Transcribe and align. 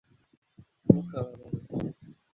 ntukababare 0.83 1.47